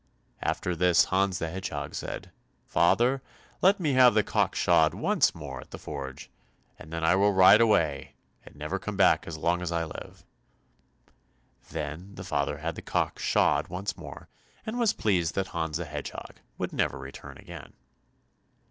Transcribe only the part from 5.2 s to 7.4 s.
more at the forge, and then I will